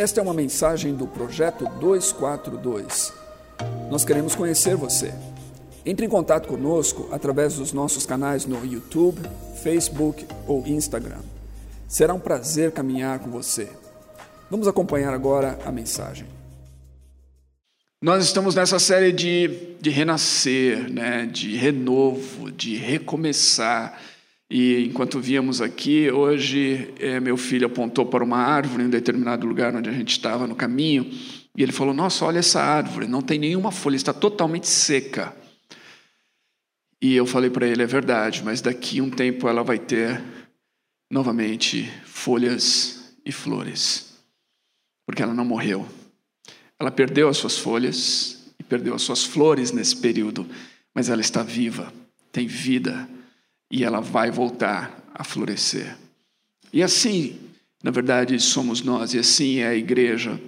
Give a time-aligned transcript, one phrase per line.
[0.00, 3.12] Esta é uma mensagem do Projeto 242.
[3.90, 5.12] Nós queremos conhecer você.
[5.84, 9.20] Entre em contato conosco através dos nossos canais no YouTube,
[9.62, 11.20] Facebook ou Instagram.
[11.86, 13.68] Será um prazer caminhar com você.
[14.50, 16.26] Vamos acompanhar agora a mensagem.
[18.00, 21.26] Nós estamos nessa série de, de renascer, né?
[21.26, 24.00] de renovo, de recomeçar.
[24.50, 29.46] E enquanto víamos aqui, hoje é, meu filho apontou para uma árvore em um determinado
[29.46, 31.08] lugar onde a gente estava no caminho,
[31.56, 35.36] e ele falou: Nossa, olha essa árvore, não tem nenhuma folha, está totalmente seca.
[37.00, 40.20] E eu falei para ele: É verdade, mas daqui um tempo ela vai ter
[41.08, 44.16] novamente folhas e flores,
[45.06, 45.86] porque ela não morreu.
[46.76, 50.44] Ela perdeu as suas folhas e perdeu as suas flores nesse período,
[50.92, 51.92] mas ela está viva,
[52.32, 53.08] tem vida
[53.70, 55.96] e ela vai voltar a florescer.
[56.72, 57.38] E assim,
[57.82, 60.40] na verdade, somos nós, e assim é a igreja.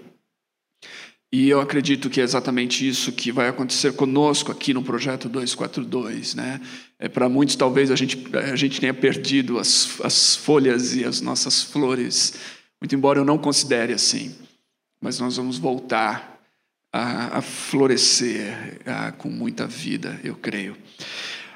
[1.32, 6.34] E eu acredito que é exatamente isso que vai acontecer conosco aqui no projeto 242.
[6.34, 6.60] Né?
[6.98, 11.22] É, Para muitos, talvez a gente, a gente tenha perdido as, as folhas e as
[11.22, 12.34] nossas flores,
[12.78, 14.34] muito embora eu não considere assim.
[15.00, 16.38] Mas nós vamos voltar
[16.92, 20.76] a, a florescer a, com muita vida, eu creio.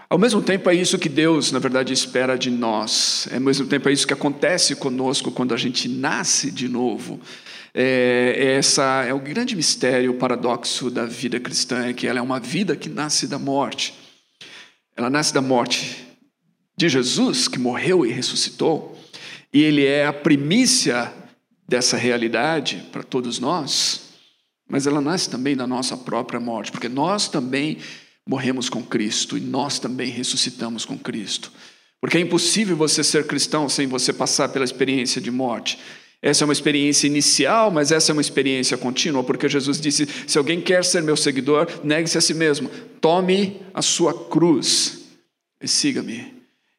[0.09, 3.29] Ao mesmo tempo, é isso que Deus, na verdade, espera de nós.
[3.33, 7.21] Ao mesmo tempo, é isso que acontece conosco quando a gente nasce de novo.
[7.75, 12.23] É, essa é o grande mistério, o paradoxo da vida cristã, é que ela é
[12.23, 13.95] uma vida que nasce da morte.
[14.97, 16.07] Ela nasce da morte
[16.77, 18.97] de Jesus, que morreu e ressuscitou,
[19.53, 21.13] e ele é a primícia
[21.69, 24.13] dessa realidade para todos nós,
[24.69, 27.79] mas ela nasce também da nossa própria morte, porque nós também
[28.27, 31.53] morremos com Cristo e nós também ressuscitamos com Cristo.
[32.01, 35.79] Porque é impossível você ser cristão sem você passar pela experiência de morte.
[36.21, 40.39] Essa é uma experiência inicial, mas essa é uma experiência contínua, porque Jesus disse: se
[40.39, 42.71] alguém quer ser meu seguidor, negue-se a si mesmo,
[43.01, 45.05] tome a sua cruz
[45.61, 46.35] e siga-me.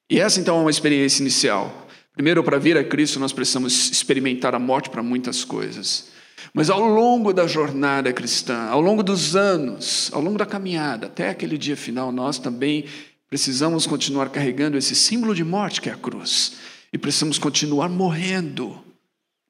[0.10, 1.88] E essa então é uma experiência inicial.
[2.14, 6.17] Primeiro, para vir a Cristo, nós precisamos experimentar a morte para muitas coisas.
[6.54, 11.30] Mas ao longo da jornada cristã, ao longo dos anos, ao longo da caminhada, até
[11.30, 12.86] aquele dia final, nós também
[13.30, 16.54] precisamos continuar carregando esse símbolo de morte que é a cruz.
[16.92, 18.80] E precisamos continuar morrendo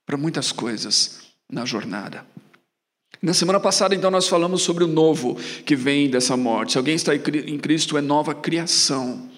[0.06, 1.20] para muitas coisas
[1.50, 2.26] na jornada.
[3.22, 6.74] Na semana passada, então, nós falamos sobre o novo que vem dessa morte.
[6.74, 9.30] Se alguém está em Cristo, é nova criação.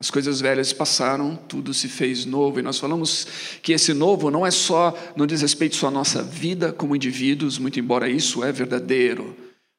[0.00, 3.26] As coisas velhas passaram, tudo se fez novo, e nós falamos
[3.62, 7.58] que esse novo não é só, não diz respeito só à nossa vida como indivíduos,
[7.58, 9.36] muito embora isso é verdadeiro,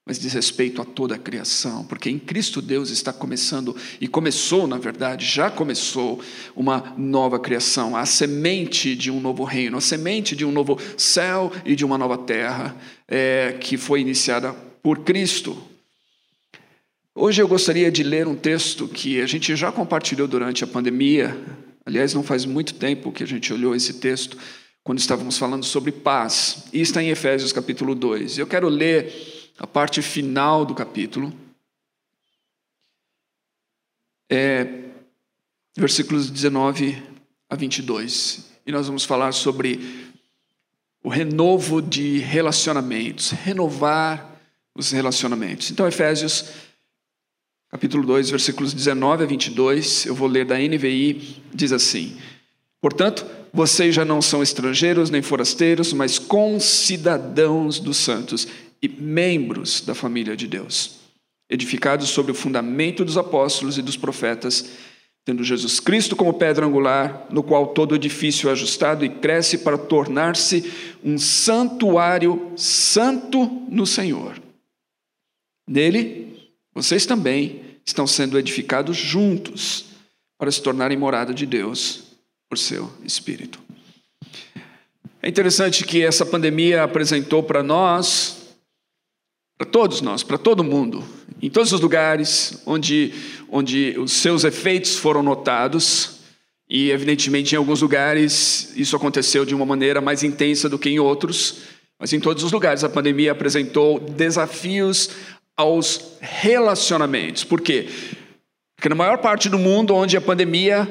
[0.08, 4.66] mas diz respeito a toda a criação, porque em Cristo Deus está começando, e começou,
[4.66, 6.22] na verdade, já começou
[6.56, 11.52] uma nova criação, a semente de um novo reino, a semente de um novo céu
[11.66, 12.76] e de uma nova terra,
[13.08, 15.75] é, que foi iniciada por Cristo.
[17.18, 21.34] Hoje eu gostaria de ler um texto que a gente já compartilhou durante a pandemia.
[21.86, 24.38] Aliás, não faz muito tempo que a gente olhou esse texto,
[24.84, 26.66] quando estávamos falando sobre paz.
[26.74, 28.38] E está em Efésios capítulo 2.
[28.38, 29.14] Eu quero ler
[29.58, 31.34] a parte final do capítulo.
[34.30, 34.68] É,
[35.78, 37.02] versículos 19
[37.50, 38.44] a 22.
[38.68, 40.12] E nós vamos falar sobre
[41.02, 44.38] o renovo de relacionamentos, renovar
[44.76, 45.72] os relacionamentos.
[45.72, 46.65] Então, Efésios
[47.76, 52.16] capítulo 2, versículos 19 a 22, eu vou ler da NVI, diz assim:
[52.80, 58.48] Portanto, vocês já não são estrangeiros nem forasteiros, mas concidadãos dos santos
[58.82, 61.00] e membros da família de Deus,
[61.50, 64.70] edificados sobre o fundamento dos apóstolos e dos profetas,
[65.26, 69.78] tendo Jesus Cristo como pedra angular, no qual todo edifício é ajustado e cresce para
[69.78, 70.72] tornar-se
[71.04, 74.42] um santuário santo no Senhor.
[75.68, 76.35] Nele,
[76.76, 79.86] vocês também estão sendo edificados juntos
[80.38, 82.04] para se tornarem morada de Deus
[82.50, 83.60] por seu Espírito.
[85.22, 88.56] É interessante que essa pandemia apresentou para nós,
[89.58, 91.04] para todos nós, para todo mundo,
[91.42, 93.14] em todos os lugares onde,
[93.50, 96.20] onde os seus efeitos foram notados,
[96.70, 101.00] e evidentemente em alguns lugares isso aconteceu de uma maneira mais intensa do que em
[101.00, 101.60] outros,
[102.00, 105.10] mas em todos os lugares a pandemia apresentou desafios
[105.58, 107.44] aos relacionamentos.
[107.44, 107.88] Por quê?
[108.76, 110.88] Porque na maior parte do mundo onde a pandemia,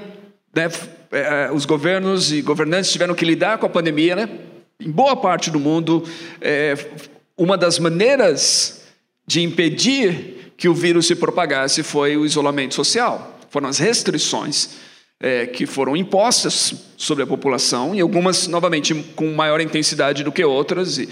[0.54, 0.70] né,
[1.12, 4.28] é, os governos e governantes tiveram que lidar com a pandemia, né,
[4.80, 6.02] em boa parte do mundo,
[6.40, 6.74] é,
[7.36, 8.82] uma das maneiras
[9.26, 14.70] de impedir que o vírus se propagasse foi o isolamento social, foram as restrições
[15.20, 20.44] é, que foram impostas sobre a população, e algumas, novamente, com maior intensidade do que
[20.44, 20.98] outras.
[20.98, 21.08] E,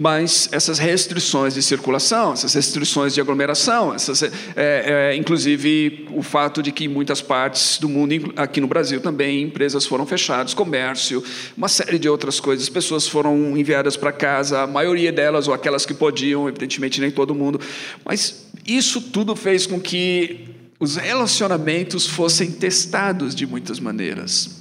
[0.00, 6.62] mas essas restrições de circulação, essas restrições de aglomeração, essas, é, é, inclusive o fato
[6.62, 11.20] de que em muitas partes do mundo, aqui no Brasil também, empresas foram fechadas, comércio,
[11.56, 15.84] uma série de outras coisas, pessoas foram enviadas para casa, a maioria delas, ou aquelas
[15.84, 17.60] que podiam, evidentemente nem todo mundo,
[18.04, 20.44] mas isso tudo fez com que
[20.78, 24.57] os relacionamentos fossem testados de muitas maneiras.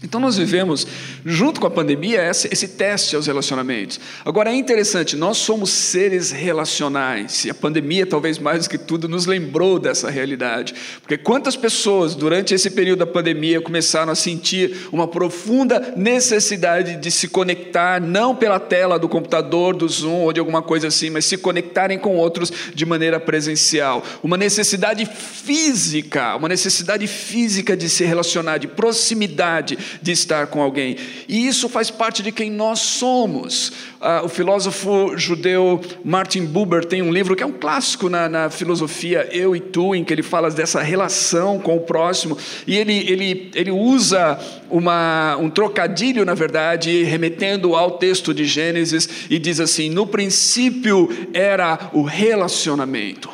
[0.00, 0.86] Então, nós vivemos,
[1.26, 3.98] junto com a pandemia, esse, teste aos relacionamentos.
[4.24, 9.08] Agora, é interessante, nós somos seres relacionais, e a pandemia, talvez mais do que tudo,
[9.08, 10.72] nos lembrou dessa realidade.
[11.00, 17.10] Porque quantas pessoas, durante esse período da pandemia, começaram a sentir uma profunda necessidade de
[17.10, 21.24] se conectar, não pela tela do computador, do Zoom ou de alguma coisa assim, mas
[21.24, 24.04] se conectarem com outros de maneira presencial.
[24.22, 30.96] Uma necessidade física, uma necessidade física de se relacionar, de proximidade de estar com alguém.
[31.28, 33.72] E isso faz parte de quem nós somos.
[34.00, 38.50] Ah, o filósofo judeu Martin Buber tem um livro que é um clássico na, na,
[38.50, 42.38] filosofia Eu e Tu, em que ele fala dessa relação com o próximo.
[42.66, 44.38] E ele, ele, ele usa
[44.70, 51.08] uma, um trocadilho, na verdade, remetendo ao texto de Gênesis, e diz assim: No princípio
[51.32, 53.30] era o relacionamento,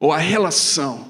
[0.00, 1.08] ou a relação.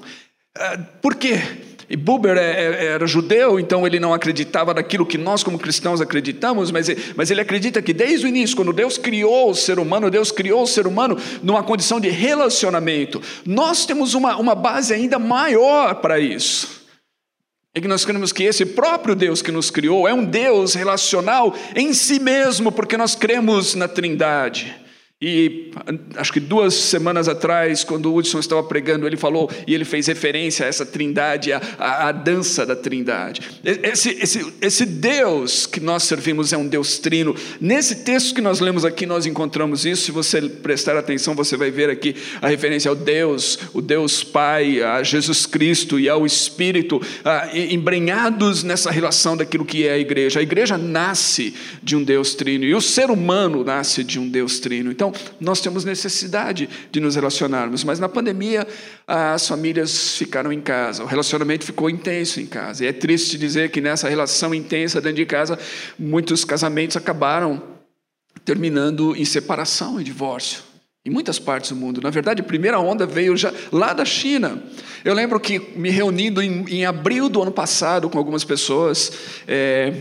[0.57, 1.39] Ah, por quê?
[1.89, 6.01] E Buber é, é, era judeu, então ele não acreditava naquilo que nós, como cristãos,
[6.01, 10.29] acreditamos, mas, ele acredita que desde o início, quando Deus criou o ser humano, Deus
[10.29, 13.21] criou o ser humano numa condição de relacionamento.
[13.45, 16.85] Nós temos uma, uma base ainda maior para isso.
[17.73, 21.55] É que nós cremos que esse próprio Deus que nos criou é um Deus relacional
[21.73, 24.86] em si mesmo, porque nós cremos na Trindade.
[25.19, 25.71] E
[26.15, 30.05] acho que duas semanas atrás, quando o Hudson estava pregando, ele falou e ele fez
[30.05, 33.41] referência a essa trindade, a, a, a dança da trindade.
[33.63, 37.35] Esse, esse, esse Deus que nós servimos é um Deus trino.
[37.59, 40.03] Nesse texto que nós lemos aqui, nós encontramos isso.
[40.03, 44.83] Se você prestar atenção, você vai ver aqui a referência ao Deus, o Deus Pai,
[44.83, 50.39] a Jesus Cristo e ao Espírito, ah, embrenhados nessa relação daquilo que é a igreja.
[50.39, 54.59] A igreja nasce de um Deus trino e o ser humano nasce de um Deus
[54.59, 54.91] trino.
[54.91, 58.67] Então, então, nós temos necessidade de nos relacionarmos, mas na pandemia
[59.05, 62.83] as famílias ficaram em casa, o relacionamento ficou intenso em casa.
[62.83, 65.57] E é triste dizer que nessa relação intensa dentro de casa,
[65.97, 67.61] muitos casamentos acabaram
[68.43, 70.63] terminando em separação e divórcio.
[71.05, 72.01] Em muitas partes do mundo.
[72.01, 74.61] Na verdade, a primeira onda veio já lá da China.
[75.05, 79.13] Eu lembro que me reunindo em, em abril do ano passado com algumas pessoas,
[79.47, 79.93] é,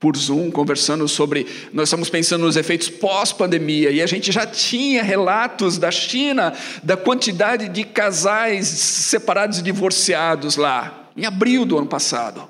[0.00, 1.46] por Zoom, conversando sobre.
[1.74, 6.96] Nós estamos pensando nos efeitos pós-pandemia, e a gente já tinha relatos da China da
[6.96, 12.48] quantidade de casais separados e divorciados lá, em abril do ano passado.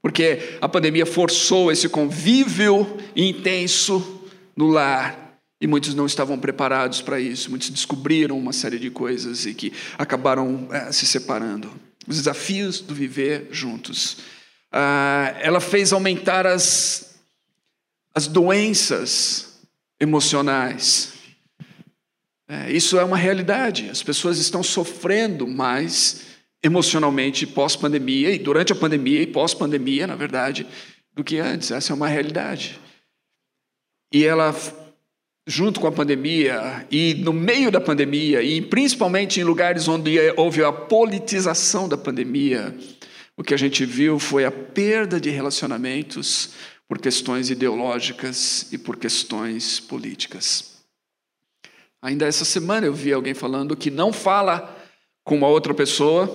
[0.00, 4.22] Porque a pandemia forçou esse convívio intenso
[4.56, 5.22] no lar.
[5.60, 9.72] E muitos não estavam preparados para isso, muitos descobriram uma série de coisas e que
[9.96, 11.72] acabaram é, se separando.
[12.06, 14.18] Os desafios do viver juntos
[14.76, 17.14] ah, ela fez aumentar as,
[18.12, 19.60] as doenças
[20.00, 21.12] emocionais.
[22.48, 23.88] É, isso é uma realidade.
[23.88, 26.22] As pessoas estão sofrendo mais
[26.60, 30.66] emocionalmente pós-pandemia e durante a pandemia e pós-pandemia, na verdade,
[31.14, 31.70] do que antes.
[31.70, 32.80] Essa é uma realidade.
[34.12, 34.52] E ela,
[35.46, 40.64] junto com a pandemia e no meio da pandemia e principalmente em lugares onde houve
[40.64, 42.76] a politização da pandemia,
[43.36, 46.54] o que a gente viu foi a perda de relacionamentos
[46.88, 50.74] por questões ideológicas e por questões políticas.
[52.00, 54.76] Ainda essa semana eu vi alguém falando que não fala
[55.24, 56.26] com uma outra pessoa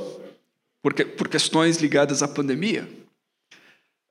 [0.82, 2.89] por, por questões ligadas à pandemia.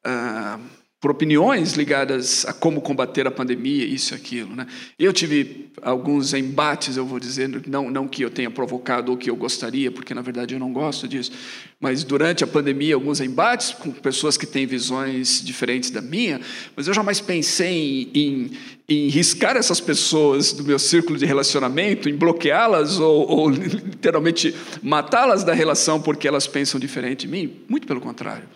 [0.05, 0.61] Ah,
[1.01, 4.57] por opiniões ligadas a como combater a pandemia, isso e aquilo.
[4.57, 4.67] Né?
[4.99, 9.31] Eu tive alguns embates, eu vou dizer, não, não que eu tenha provocado ou que
[9.31, 11.31] eu gostaria, porque na verdade eu não gosto disso,
[11.79, 16.41] mas durante a pandemia, alguns embates com pessoas que têm visões diferentes da minha,
[16.75, 18.51] mas eu jamais pensei em, em,
[18.89, 24.53] em riscar essas pessoas do meu círculo de relacionamento, em bloqueá-las ou, ou literalmente
[24.83, 27.53] matá-las da relação porque elas pensam diferente de mim.
[27.69, 28.49] Muito pelo contrário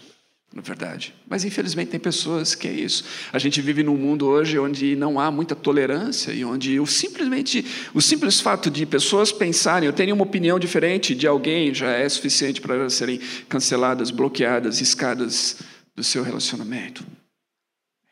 [0.52, 1.14] na verdade.
[1.28, 3.04] Mas infelizmente tem pessoas que é isso.
[3.32, 7.64] A gente vive num mundo hoje onde não há muita tolerância e onde o simplesmente
[7.94, 12.08] o simples fato de pessoas pensarem, eu tenho uma opinião diferente de alguém já é
[12.08, 13.18] suficiente para elas serem
[13.48, 15.58] canceladas, bloqueadas, riscadas
[15.94, 17.04] do seu relacionamento.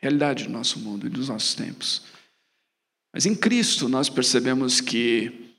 [0.01, 2.03] Realidade do nosso mundo e dos nossos tempos.
[3.13, 5.53] Mas em Cristo nós percebemos que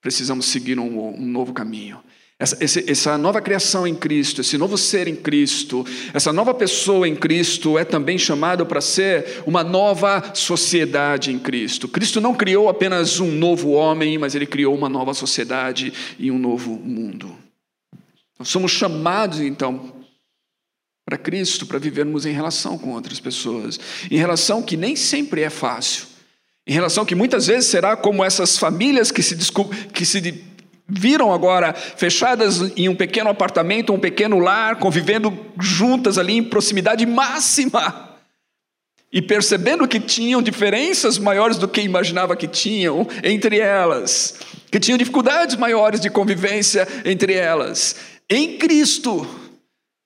[0.00, 2.00] precisamos seguir um, um novo caminho.
[2.40, 2.56] Essa,
[2.88, 7.76] essa, nova criação em Cristo, esse novo ser em Cristo, essa nova pessoa em Cristo
[7.76, 11.88] é também chamado para ser uma nova sociedade em Cristo.
[11.88, 16.38] Cristo não criou apenas um novo homem, mas ele criou uma nova sociedade e um
[16.38, 17.36] novo mundo.
[18.38, 19.92] Nós somos chamados, então,
[21.04, 25.50] para Cristo, para vivermos em relação com outras pessoas, em relação que nem sempre é
[25.50, 26.06] fácil,
[26.64, 29.36] em relação que muitas vezes será como essas famílias que se,
[29.92, 30.20] que se
[30.88, 37.04] viram agora fechadas em um pequeno apartamento, um pequeno lar, convivendo juntas ali em proximidade
[37.04, 38.08] máxima.
[39.12, 44.38] E percebendo que tinham diferenças maiores do que imaginava que tinham entre elas,
[44.70, 47.96] que tinham dificuldades maiores de convivência entre elas.
[48.28, 49.26] Em Cristo,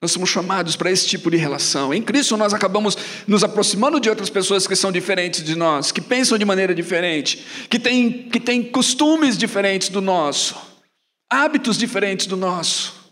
[0.01, 1.93] nós somos chamados para esse tipo de relação.
[1.93, 2.97] Em Cristo, nós acabamos
[3.27, 7.45] nos aproximando de outras pessoas que são diferentes de nós, que pensam de maneira diferente,
[7.69, 10.72] que têm, que têm costumes diferentes do nosso
[11.33, 13.11] hábitos diferentes do nosso.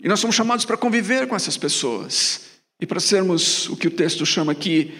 [0.00, 2.40] E nós somos chamados para conviver com essas pessoas
[2.80, 4.92] e para sermos o que o texto chama aqui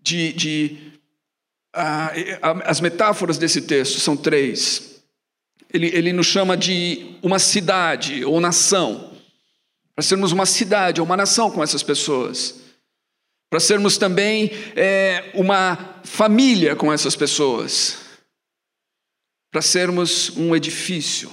[0.00, 0.32] de.
[0.32, 0.78] de
[1.76, 5.02] uh, as metáforas desse texto são três.
[5.72, 9.12] Ele, ele nos chama de uma cidade ou nação,
[9.94, 12.60] para sermos uma cidade ou uma nação com essas pessoas,
[13.50, 18.07] para sermos também é, uma família com essas pessoas
[19.50, 21.30] para sermos um edifício,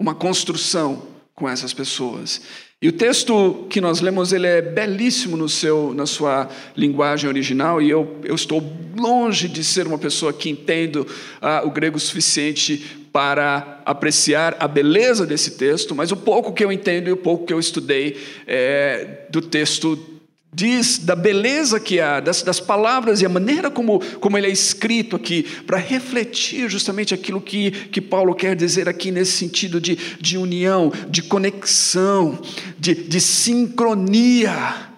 [0.00, 1.02] uma construção
[1.34, 2.40] com essas pessoas.
[2.80, 7.82] E o texto que nós lemos ele é belíssimo no seu, na sua linguagem original,
[7.82, 8.62] e eu, eu estou
[8.96, 11.06] longe de ser uma pessoa que entendo
[11.40, 16.70] ah, o grego suficiente para apreciar a beleza desse texto, mas o pouco que eu
[16.70, 20.17] entendo e o pouco que eu estudei é, do texto
[20.58, 24.50] diz da beleza que há, das, das, palavras e a maneira como, como ele é
[24.50, 29.96] escrito aqui, para refletir justamente aquilo que, que Paulo quer dizer aqui nesse sentido de,
[30.20, 32.40] de união, de conexão,
[32.76, 34.88] de, de sincronia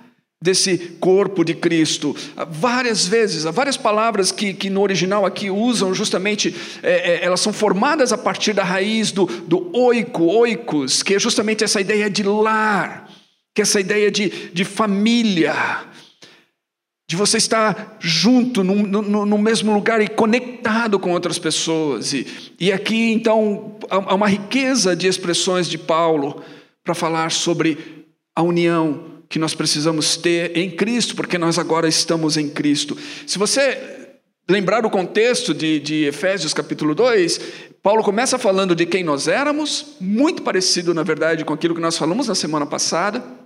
[0.42, 2.16] desse corpo de Cristo.
[2.48, 7.40] Várias vezes, há várias palavras que, que no original aqui usam justamente, é, é, elas
[7.40, 12.08] são formadas a partir da raiz do, do oiko, oikos, que é justamente essa ideia
[12.08, 13.09] de lar
[13.60, 15.54] que essa ideia de, de família,
[17.06, 22.14] de você estar junto no, no, no, mesmo lugar e conectado com outras pessoas.
[22.14, 22.26] E,
[22.58, 26.42] e aqui, então, há uma riqueza de expressões de Paulo
[26.82, 32.38] para falar sobre a união que nós precisamos ter em Cristo, porque nós agora estamos
[32.38, 32.96] em Cristo.
[33.26, 34.08] Se você
[34.48, 37.40] lembrar o contexto de, de Efésios capítulo 2,
[37.82, 41.96] Paulo começa falando de quem nós éramos, muito parecido, na verdade, com aquilo que nós
[41.96, 43.39] falamos na semana passada,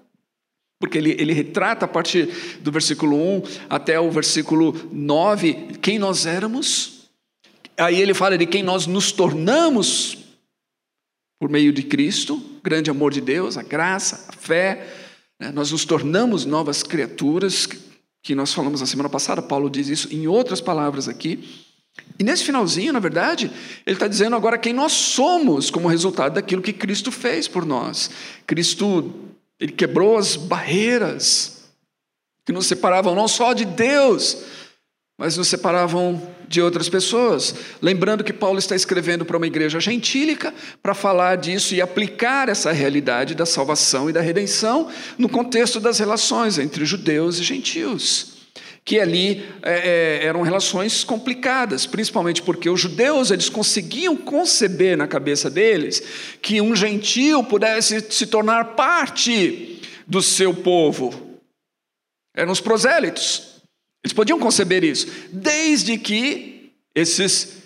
[0.78, 2.26] porque ele, ele retrata a partir
[2.60, 7.08] do versículo 1 até o versículo 9 quem nós éramos.
[7.76, 10.18] Aí ele fala de quem nós nos tornamos
[11.40, 14.86] por meio de Cristo, grande amor de Deus, a graça, a fé.
[15.38, 15.50] Né?
[15.50, 17.68] Nós nos tornamos novas criaturas,
[18.22, 21.64] que nós falamos na semana passada, Paulo diz isso em outras palavras aqui.
[22.18, 23.50] E nesse finalzinho, na verdade,
[23.86, 28.10] ele está dizendo agora quem nós somos como resultado daquilo que Cristo fez por nós.
[28.46, 29.12] Cristo,
[29.58, 31.64] ele quebrou as barreiras
[32.44, 34.44] que nos separavam não só de Deus,
[35.16, 37.54] mas nos separavam de outras pessoas.
[37.80, 42.72] Lembrando que Paulo está escrevendo para uma igreja gentílica para falar disso e aplicar essa
[42.72, 48.33] realidade da salvação e da redenção no contexto das relações entre judeus e gentios.
[48.84, 55.06] Que ali é, é eram relações complicadas, principalmente porque os judeus eles conseguiam conceber na
[55.06, 56.02] cabeça deles
[56.42, 61.40] que um gentio pudesse se tornar parte do seu povo.
[62.36, 63.54] Eram os prosélitos.
[64.04, 67.62] Eles podiam conceber isso, desde que esses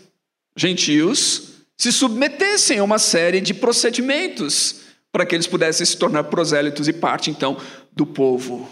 [0.57, 6.87] gentios se submetessem a uma série de procedimentos para que eles pudessem se tornar prosélitos
[6.87, 7.57] e parte então
[7.93, 8.69] do povo.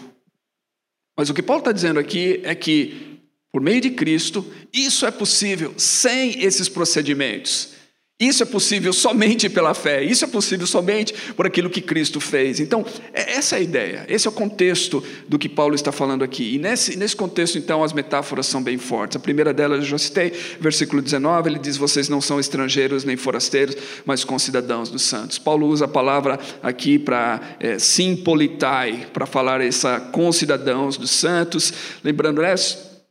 [1.17, 3.19] Mas o que Paulo está dizendo aqui é que,
[3.51, 7.76] por meio de Cristo, isso é possível sem esses procedimentos.
[8.19, 12.59] Isso é possível somente pela fé, isso é possível somente por aquilo que Cristo fez.
[12.59, 12.83] Então,
[13.13, 16.55] é, essa é a ideia, esse é o contexto do que Paulo está falando aqui.
[16.55, 19.17] E nesse, nesse contexto, então, as metáforas são bem fortes.
[19.17, 23.15] A primeira delas eu já citei, versículo 19, ele diz: Vocês não são estrangeiros nem
[23.15, 25.37] forasteiros, mas concidadãos dos santos.
[25.37, 31.71] Paulo usa a palavra aqui para é, simpolitai, para falar essa concidadãos dos santos.
[32.03, 32.55] Lembrando, né?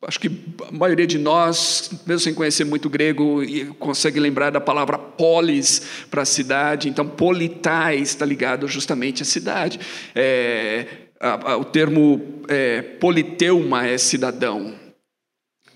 [0.03, 0.31] Acho que
[0.69, 3.41] a maioria de nós, mesmo sem conhecer muito grego,
[3.79, 6.88] consegue lembrar da palavra polis para cidade.
[6.88, 9.81] Então, politais está ligado justamente à cidade.
[10.15, 10.87] É,
[11.19, 14.75] a, a, o termo é, politeuma é cidadão.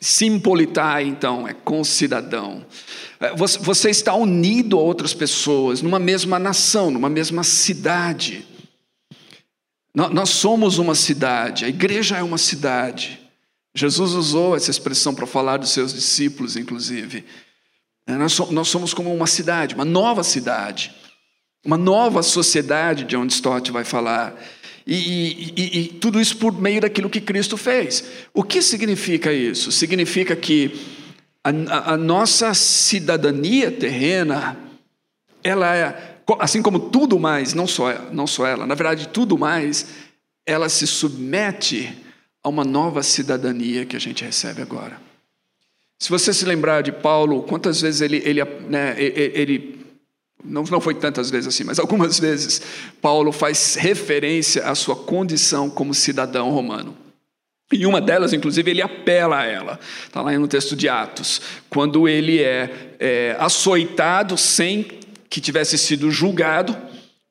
[0.01, 2.65] Simpolitai, então, é concidadão.
[3.19, 8.47] É, você está unido a outras pessoas, numa mesma nação, numa mesma cidade.
[9.93, 13.20] Nós somos uma cidade, a igreja é uma cidade.
[13.75, 17.25] Jesus usou essa expressão para falar dos seus discípulos, inclusive.
[18.07, 20.93] É, nós somos como uma cidade, uma nova cidade,
[21.65, 24.35] uma nova sociedade, de onde Stott vai falar.
[24.87, 28.05] E, e, e, tudo isso por meio daquilo que Cristo fez.
[28.35, 29.71] O que significa isso?
[29.71, 30.73] Significa que
[31.45, 34.57] a, a nossa cidadania terrena,
[35.45, 39.87] ela é, assim como tudo mais, não só, não só ela, na verdade, tudo mais,
[40.45, 41.97] ela se submete
[42.43, 45.01] a uma nova cidadania que a gente recebe agora.
[45.99, 49.79] Se você se lembrar de Paulo, quantas vezes ele, ele, né, ele
[50.43, 52.63] não, não foi tantas vezes assim, mas algumas vezes,
[53.01, 56.97] Paulo faz referência à sua condição como cidadão romano.
[57.73, 59.79] E uma delas, inclusive, ele apela a ela.
[60.05, 61.41] Está lá no texto de Atos.
[61.69, 66.77] Quando ele é, é açoitado sem que tivesse sido julgado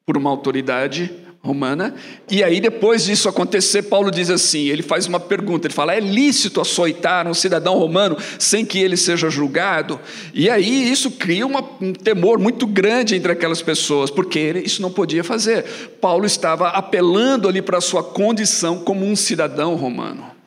[0.05, 1.11] por uma autoridade
[1.41, 1.95] romana.
[2.29, 5.99] E aí, depois disso acontecer, Paulo diz assim: ele faz uma pergunta, ele fala: é
[5.99, 9.99] lícito açoitar um cidadão romano sem que ele seja julgado?
[10.33, 14.81] E aí isso cria uma, um temor muito grande entre aquelas pessoas, porque ele, isso
[14.81, 15.63] não podia fazer.
[16.01, 20.38] Paulo estava apelando ali para a sua condição como um cidadão romano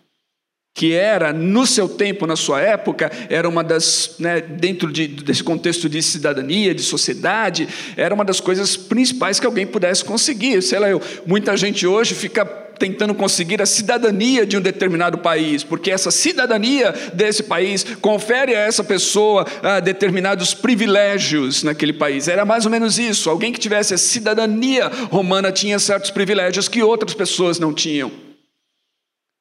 [0.74, 5.44] que era, no seu tempo, na sua época, era uma das, né, dentro de, desse
[5.44, 10.62] contexto de cidadania, de sociedade, era uma das coisas principais que alguém pudesse conseguir.
[10.62, 12.44] Sei lá, eu, muita gente hoje fica
[12.78, 18.58] tentando conseguir a cidadania de um determinado país, porque essa cidadania desse país confere a
[18.58, 22.26] essa pessoa ah, determinados privilégios naquele país.
[22.28, 23.30] Era mais ou menos isso.
[23.30, 28.10] Alguém que tivesse a cidadania romana tinha certos privilégios que outras pessoas não tinham.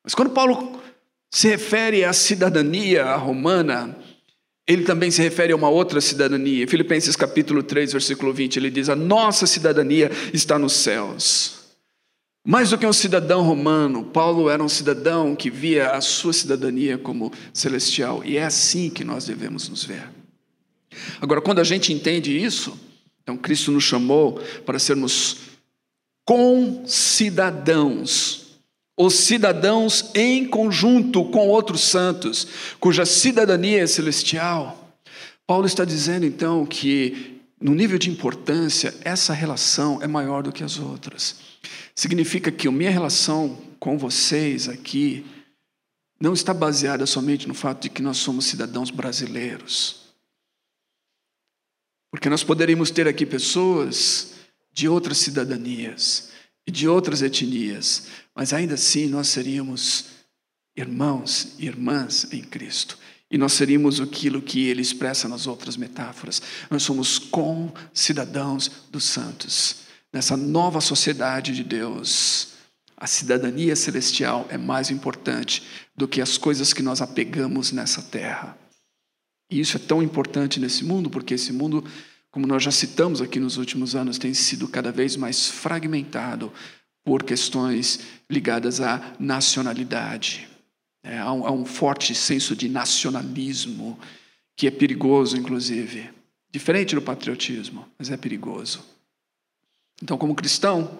[0.03, 0.80] Mas quando Paulo
[1.31, 3.97] se refere à cidadania romana,
[4.67, 6.67] ele também se refere a uma outra cidadania.
[6.67, 11.61] Filipenses capítulo 3, versículo 20, ele diz: "A nossa cidadania está nos céus".
[12.45, 16.97] Mais do que um cidadão romano, Paulo era um cidadão que via a sua cidadania
[16.97, 20.09] como celestial, e é assim que nós devemos nos ver.
[21.21, 22.77] Agora, quando a gente entende isso,
[23.21, 25.37] então Cristo nos chamou para sermos
[26.25, 28.41] concidadãos
[29.05, 32.47] os cidadãos em conjunto com outros santos,
[32.79, 34.95] cuja cidadania é celestial.
[35.47, 40.63] Paulo está dizendo então que, no nível de importância, essa relação é maior do que
[40.63, 41.37] as outras.
[41.95, 45.25] Significa que a minha relação com vocês aqui
[46.19, 50.01] não está baseada somente no fato de que nós somos cidadãos brasileiros.
[52.11, 54.33] Porque nós poderíamos ter aqui pessoas
[54.71, 56.30] de outras cidadanias
[56.67, 60.05] e de outras etnias, mas ainda assim nós seríamos
[60.75, 62.97] irmãos e irmãs em Cristo.
[63.29, 66.41] E nós seríamos aquilo que ele expressa nas outras metáforas.
[66.69, 69.83] Nós somos com-cidadãos dos santos.
[70.11, 72.49] Nessa nova sociedade de Deus,
[72.97, 75.63] a cidadania celestial é mais importante
[75.95, 78.57] do que as coisas que nós apegamos nessa terra.
[79.49, 81.83] E isso é tão importante nesse mundo, porque esse mundo,
[82.31, 86.51] como nós já citamos aqui nos últimos anos, tem sido cada vez mais fragmentado
[87.03, 90.47] por questões ligadas à nacionalidade.
[91.03, 93.99] É, há, um, há um forte senso de nacionalismo
[94.55, 96.09] que é perigoso, inclusive.
[96.49, 98.85] Diferente do patriotismo, mas é perigoso.
[100.01, 100.99] Então, como cristão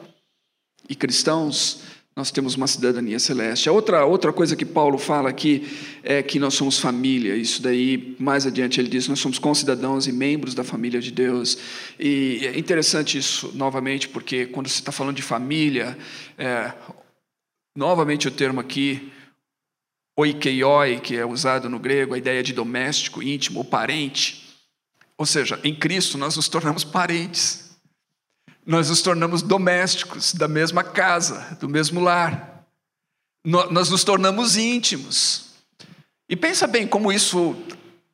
[0.89, 1.81] e cristãos,
[2.15, 3.69] nós temos uma cidadania celeste.
[3.69, 5.65] A outra, outra coisa que Paulo fala aqui
[6.03, 7.35] é que nós somos família.
[7.35, 11.57] Isso daí, mais adiante, ele diz: nós somos concidadãos e membros da família de Deus.
[11.97, 15.97] E é interessante isso, novamente, porque quando você está falando de família,
[16.37, 16.73] é,
[17.75, 19.09] novamente o termo aqui,
[20.17, 24.49] oikeioi, que é usado no grego, a ideia de doméstico, íntimo parente.
[25.17, 27.60] Ou seja, em Cristo nós nos tornamos parentes
[28.65, 32.65] nós nos tornamos domésticos da mesma casa, do mesmo lar.
[33.43, 35.45] Nós nos tornamos íntimos.
[36.29, 37.55] E pensa bem como isso,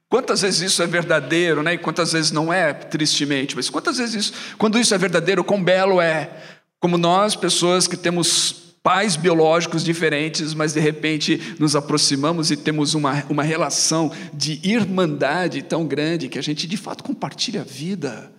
[0.10, 1.74] quantas vezes isso é verdadeiro, né?
[1.74, 3.56] E quantas vezes não é, tristemente.
[3.56, 6.32] Mas quantas vezes isso, quando isso é verdadeiro, quão belo é.
[6.80, 12.94] Como nós, pessoas que temos pais biológicos diferentes, mas de repente nos aproximamos e temos
[12.94, 18.32] uma, uma relação de irmandade tão grande que a gente de fato compartilha a vida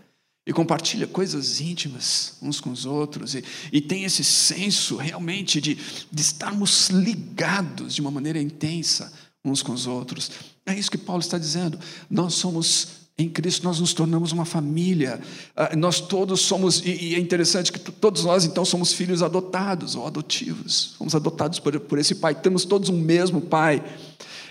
[0.48, 5.74] e compartilha coisas íntimas uns com os outros, e, e tem esse senso realmente de,
[6.10, 9.12] de estarmos ligados de uma maneira intensa
[9.44, 10.30] uns com os outros.
[10.64, 11.78] É isso que Paulo está dizendo.
[12.10, 15.20] Nós somos em Cristo nós nos tornamos uma família,
[15.56, 20.06] ah, nós todos somos, e é interessante que todos nós então somos filhos adotados ou
[20.06, 23.82] adotivos, somos adotados por, por esse Pai, temos todos um mesmo Pai.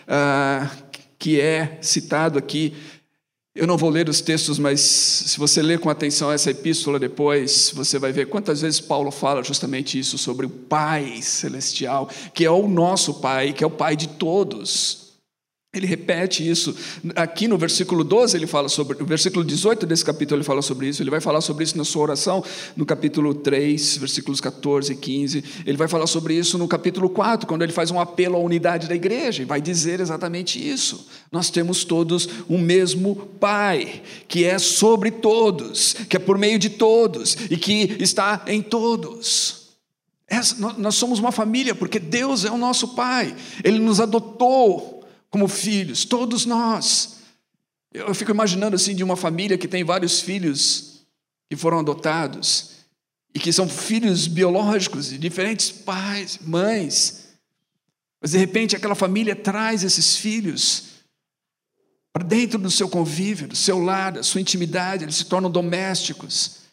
[0.08, 0.88] uh,
[1.20, 2.74] que é citado aqui.
[3.58, 7.72] Eu não vou ler os textos, mas se você ler com atenção essa epístola depois,
[7.74, 12.52] você vai ver quantas vezes Paulo fala justamente isso sobre o Pai Celestial, que é
[12.52, 15.07] o nosso Pai, que é o Pai de todos.
[15.78, 16.76] Ele repete isso.
[17.16, 20.88] Aqui no versículo 12 ele fala sobre, no versículo 18 desse capítulo ele fala sobre
[20.88, 22.44] isso, ele vai falar sobre isso na sua oração,
[22.76, 25.44] no capítulo 3, versículos 14 e 15.
[25.66, 28.88] Ele vai falar sobre isso no capítulo 4, quando ele faz um apelo à unidade
[28.88, 31.08] da igreja, e vai dizer exatamente isso.
[31.32, 36.70] Nós temos todos o mesmo Pai, que é sobre todos, que é por meio de
[36.70, 39.68] todos e que está em todos.
[40.28, 44.97] Essa, nós somos uma família porque Deus é o nosso Pai, Ele nos adotou
[45.30, 47.18] como filhos, todos nós.
[47.94, 51.06] Eu fico imaginando assim de uma família que tem vários filhos
[51.50, 52.72] que foram adotados
[53.34, 57.28] e que são filhos biológicos de diferentes pais, mães.
[58.22, 60.98] Mas de repente aquela família traz esses filhos
[62.12, 66.67] para dentro do seu convívio, do seu lar, da sua intimidade, eles se tornam domésticos.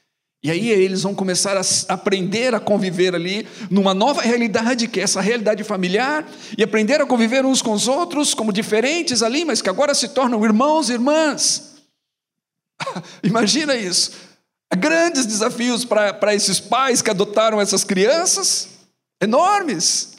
[0.44, 5.02] E aí eles vão começar a aprender a conviver ali numa nova realidade, que é
[5.02, 9.62] essa realidade familiar, e aprender a conviver uns com os outros como diferentes ali, mas
[9.62, 11.76] que agora se tornam irmãos e irmãs.
[13.24, 14.12] Imagina isso.
[14.76, 18.68] Grandes desafios para esses pais que adotaram essas crianças,
[19.22, 20.18] enormes.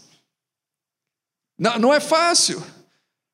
[1.60, 2.64] Não, não é fácil.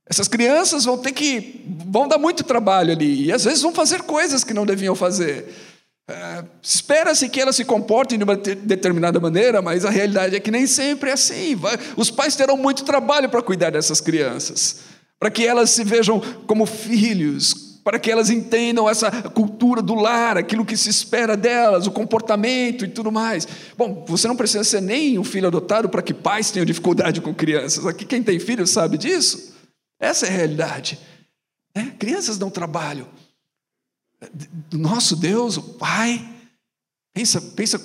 [0.05, 4.01] Essas crianças vão ter que, vão dar muito trabalho ali, e às vezes vão fazer
[4.01, 5.70] coisas que não deviam fazer.
[6.09, 10.51] É, espera-se que elas se comportem de uma determinada maneira, mas a realidade é que
[10.51, 11.57] nem sempre é assim.
[11.95, 14.81] Os pais terão muito trabalho para cuidar dessas crianças,
[15.19, 20.37] para que elas se vejam como filhos, para que elas entendam essa cultura do lar,
[20.37, 23.47] aquilo que se espera delas, o comportamento e tudo mais.
[23.77, 27.33] Bom, você não precisa ser nem um filho adotado para que pais tenham dificuldade com
[27.33, 27.85] crianças.
[27.85, 29.53] Aqui quem tem filho sabe disso.
[29.99, 30.99] Essa é a realidade.
[31.73, 33.07] É, crianças dão trabalho
[34.69, 36.27] do nosso Deus, o Pai.
[37.13, 37.79] Pensa, pensa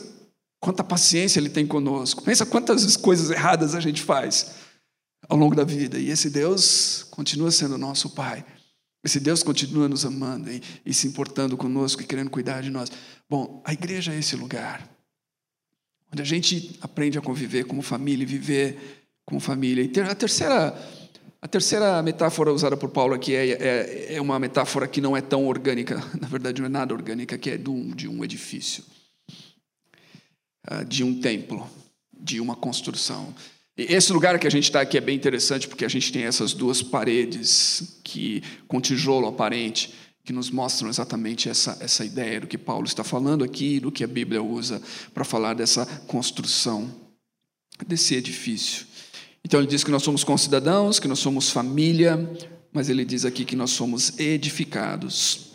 [0.61, 2.23] quanta paciência Ele tem conosco.
[2.23, 4.55] Pensa quantas coisas erradas a gente faz
[5.29, 5.99] ao longo da vida.
[5.99, 8.45] E esse Deus continua sendo nosso Pai.
[9.05, 12.91] Esse Deus continua nos amando e, e se importando conosco e querendo cuidar de nós.
[13.29, 14.97] Bom, a igreja é esse lugar
[16.13, 19.83] onde a gente aprende a conviver como família e viver como família.
[19.83, 20.71] E ter, a terceira
[21.47, 25.21] a terceira metáfora usada por Paulo aqui é, é, é, uma metáfora que não é
[25.21, 28.83] tão orgânica, na verdade não é nada orgânica, que é de um, de um edifício,
[30.67, 31.65] ah, de um templo,
[32.13, 33.33] de uma construção.
[33.79, 36.25] E esse lugar que a gente está aqui é bem interessante porque a gente tem
[36.25, 42.49] essas duas paredes que com tijolo aparente que nos mostram exatamente essa, essa ideia do
[42.49, 44.83] que Paulo está falando aqui, do que a Bíblia usa
[45.15, 46.93] para falar dessa construção,
[47.87, 48.96] desse edifício.
[49.47, 52.19] Então ele diz que nós somos concidadãos, que nós somos família,
[52.73, 55.53] mas ele diz aqui que nós somos edificados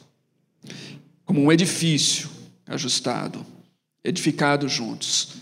[1.25, 2.29] como um edifício
[2.65, 3.45] ajustado,
[4.01, 5.33] edificado juntos.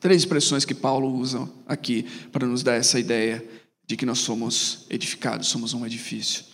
[0.00, 3.44] Três expressões que Paulo usa aqui para nos dar essa ideia
[3.86, 6.44] de que nós somos edificados, somos um edifício.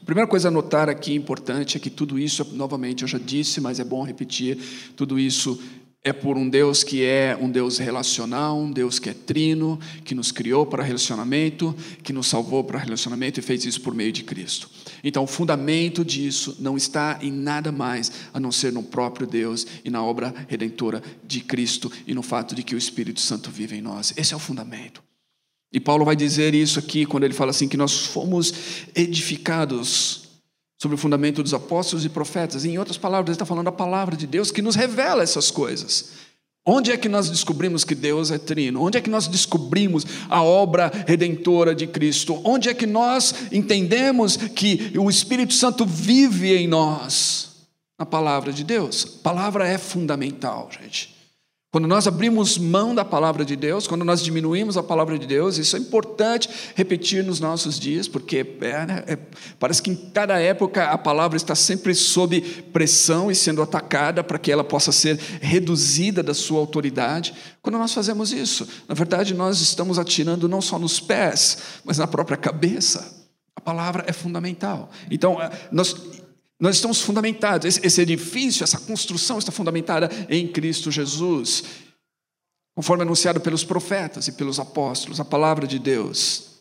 [0.00, 3.60] A primeira coisa a notar aqui importante é que tudo isso, novamente, eu já disse,
[3.60, 4.58] mas é bom repetir,
[4.96, 5.62] tudo isso
[6.04, 10.14] é por um Deus que é um Deus relacional, um Deus que é trino, que
[10.14, 14.24] nos criou para relacionamento, que nos salvou para relacionamento e fez isso por meio de
[14.24, 14.68] Cristo.
[15.04, 19.66] Então, o fundamento disso não está em nada mais a não ser no próprio Deus
[19.84, 23.76] e na obra redentora de Cristo e no fato de que o Espírito Santo vive
[23.76, 24.12] em nós.
[24.16, 25.02] Esse é o fundamento.
[25.72, 28.52] E Paulo vai dizer isso aqui quando ele fala assim que nós fomos
[28.94, 30.21] edificados
[30.82, 32.64] sobre o fundamento dos apóstolos e profetas.
[32.64, 36.10] Em outras palavras, ele está falando da palavra de Deus que nos revela essas coisas.
[36.66, 38.82] Onde é que nós descobrimos que Deus é trino?
[38.82, 42.40] Onde é que nós descobrimos a obra redentora de Cristo?
[42.42, 47.50] Onde é que nós entendemos que o Espírito Santo vive em nós?
[47.96, 49.18] Na palavra de Deus.
[49.20, 51.14] A palavra é fundamental, gente.
[51.72, 55.56] Quando nós abrimos mão da palavra de Deus, quando nós diminuímos a palavra de Deus,
[55.56, 59.18] isso é importante repetir nos nossos dias, porque é, né, é,
[59.58, 62.42] parece que em cada época a palavra está sempre sob
[62.74, 67.32] pressão e sendo atacada para que ela possa ser reduzida da sua autoridade.
[67.62, 72.06] Quando nós fazemos isso, na verdade nós estamos atirando não só nos pés, mas na
[72.06, 73.22] própria cabeça.
[73.56, 74.90] A palavra é fundamental.
[75.10, 75.38] Então,
[75.70, 75.94] nós
[76.62, 81.64] nós estamos fundamentados, esse, edifício, essa construção está fundamentada em Cristo Jesus,
[82.72, 86.60] conforme anunciado pelos profetas e pelos apóstolos, a palavra de Deus.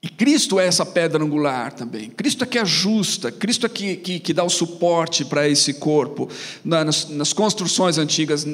[0.00, 2.10] E Cristo é essa pedra angular também.
[2.10, 6.30] Cristo é que ajusta, Cristo é que, que, que dá o suporte para esse corpo.
[6.64, 8.46] Nas, nas construções antigas,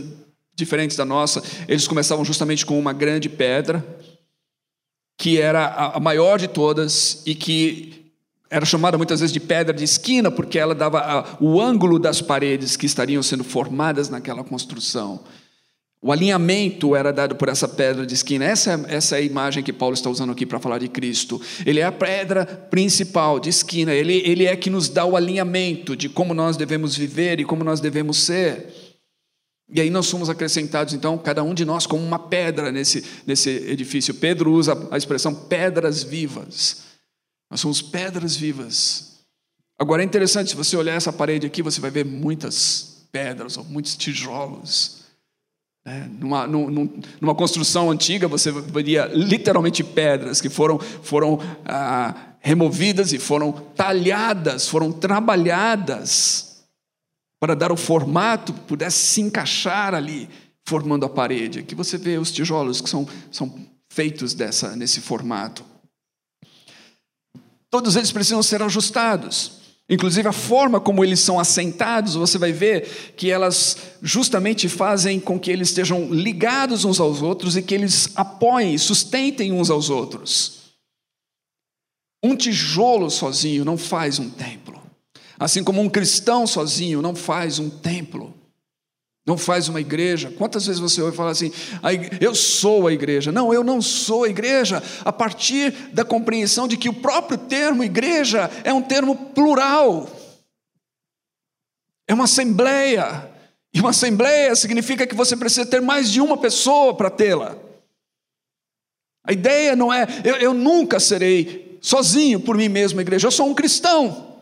[0.55, 3.87] diferentes da nossa, eles começavam justamente com uma grande pedra,
[5.19, 8.04] que era a maior de todas e que
[8.51, 12.77] era chamada muitas vezes de pedra de esquina, porque ela dava o ângulo das paredes
[12.77, 15.21] que estariam sendo formadas naquela construção.
[16.01, 18.45] O alinhamento era dado por essa pedra de esquina.
[18.45, 21.41] Essa, essa é a imagem que Paulo está usando aqui para falar de Cristo.
[21.65, 23.91] Ele é a pedra principal de esquina.
[23.91, 27.65] Ele, ele é que nos dá o alinhamento de como nós devemos viver e como
[27.65, 28.67] nós devemos ser.
[29.73, 33.49] E aí nós somos acrescentados, então, cada um de nós como uma pedra nesse, nesse
[33.49, 34.13] edifício.
[34.13, 36.83] Pedro usa a expressão pedras vivas.
[37.55, 39.21] Nós somos pedras vivas.
[39.79, 43.63] Agora é interessante, se você olhar essa parede aqui, você vai ver muitas pedras ou
[43.63, 45.05] muitos tijolos.
[45.87, 53.21] É, numa, numa, construção antiga, você veria literalmente pedras que foram, foram ah, removidas e
[53.21, 56.65] foram talhadas, foram trabalhadas
[57.39, 60.29] para dar o formato pudesse se encaixar ali,
[60.67, 61.61] formando a parede.
[61.61, 63.55] Aqui você vê os tijolos que são, são
[63.89, 65.65] feitos dessa, nesse formato.
[67.75, 69.51] Todos eles precisam ser ajustados.
[69.91, 75.41] Inclusive, a forma como eles são assentados, você vai ver que elas justamente fazem com
[75.41, 80.71] que eles estejam ligados uns aos outros e que eles apoiem, sustentem uns aos outros.
[82.23, 84.81] Um tijolo sozinho não faz um templo,
[85.37, 88.33] assim como um cristão sozinho não faz um templo.
[89.27, 90.31] Não faz uma igreja.
[90.37, 91.51] Quantas vezes você ouve falar assim,
[92.21, 93.33] eu sou a igreja?
[93.33, 94.83] Não, eu não sou a igreja.
[95.03, 100.11] A partir da compreensão de que o próprio termo igreja é um termo plural.
[102.07, 103.31] É uma assembleia.
[103.73, 107.57] E uma assembleia significa que você precisa ter mais de uma pessoa para tê-la.
[109.27, 113.27] A ideia não é, eu, eu nunca serei sozinho por mim mesmo igreja.
[113.27, 114.37] Eu sou um cristão,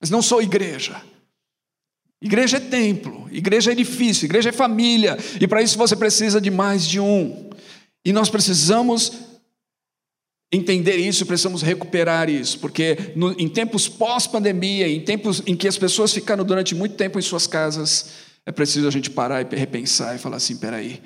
[0.00, 1.00] mas não sou igreja.
[2.20, 6.50] Igreja é templo, igreja é edifício, igreja é família, e para isso você precisa de
[6.50, 7.50] mais de um.
[8.04, 9.12] E nós precisamos
[10.50, 15.76] entender isso, precisamos recuperar isso, porque no, em tempos pós-pandemia, em tempos em que as
[15.76, 18.12] pessoas ficaram durante muito tempo em suas casas,
[18.46, 21.02] é preciso a gente parar e repensar e falar assim: peraí,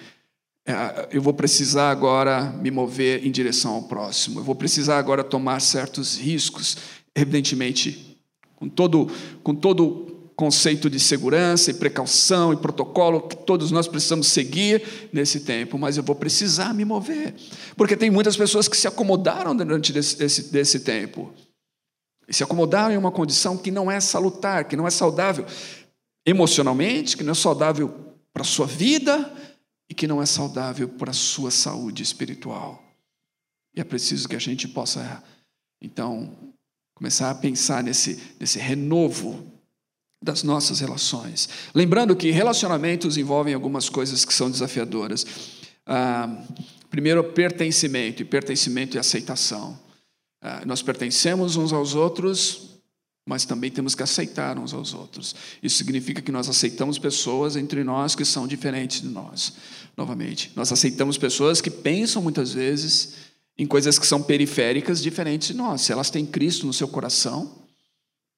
[0.67, 5.25] é, eu vou precisar agora me mover em direção ao próximo, eu vou precisar agora
[5.25, 6.77] tomar certos riscos,
[7.17, 8.17] evidentemente,
[8.55, 9.11] com todo,
[9.43, 10.10] com todo
[10.41, 15.99] conceito de segurança e precaução e protocolo que todos nós precisamos seguir nesse tempo, mas
[15.99, 17.35] eu vou precisar me mover,
[17.77, 21.31] porque tem muitas pessoas que se acomodaram durante desse, desse, desse tempo
[22.27, 25.45] e se acomodaram em uma condição que não é salutar, que não é saudável
[26.25, 29.31] emocionalmente, que não é saudável para a sua vida
[29.91, 32.83] e que não é saudável para a sua saúde espiritual.
[33.77, 35.23] E é preciso que a gente possa,
[35.83, 36.35] então,
[36.95, 39.60] começar a pensar nesse, nesse renovo
[40.23, 41.49] das nossas relações.
[41.75, 45.25] Lembrando que relacionamentos envolvem algumas coisas que são desafiadoras.
[45.87, 46.29] Ah,
[46.91, 49.79] primeiro, pertencimento, e pertencimento e aceitação.
[50.43, 52.71] Ah, nós pertencemos uns aos outros,
[53.27, 55.35] mas também temos que aceitar uns aos outros.
[55.63, 59.55] Isso significa que nós aceitamos pessoas entre nós que são diferentes de nós.
[59.97, 63.15] Novamente, nós aceitamos pessoas que pensam muitas vezes
[63.57, 65.83] em coisas que são periféricas diferentes de nós.
[65.83, 67.60] Se elas têm Cristo no seu coração,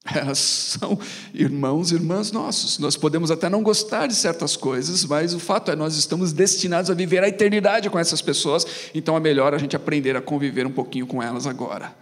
[0.14, 0.98] elas são
[1.32, 2.78] irmãos e irmãs nossos.
[2.78, 6.90] Nós podemos até não gostar de certas coisas, mas o fato é nós estamos destinados
[6.90, 10.66] a viver a eternidade com essas pessoas, então é melhor a gente aprender a conviver
[10.66, 11.94] um pouquinho com elas agora.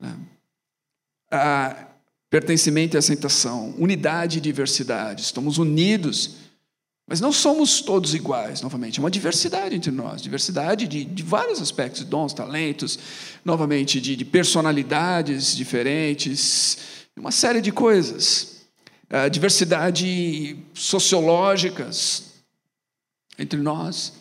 [0.00, 0.16] Né?
[1.30, 1.86] Ah,
[2.28, 5.22] pertencimento e aceitação, unidade e diversidade.
[5.22, 6.36] Estamos unidos
[7.10, 9.00] mas não somos todos iguais, novamente.
[9.00, 13.00] É uma diversidade entre nós diversidade de, de vários aspectos, dons, talentos,
[13.44, 16.78] novamente, de, de personalidades diferentes,
[17.18, 18.60] uma série de coisas.
[19.10, 22.26] Uh, diversidade sociológicas
[23.36, 24.12] entre nós.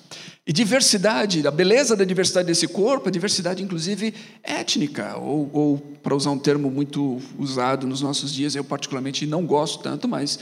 [0.48, 6.16] E diversidade, a beleza da diversidade desse corpo, a diversidade, inclusive, étnica, ou, ou, para
[6.16, 10.40] usar um termo muito usado nos nossos dias, eu particularmente não gosto tanto, mas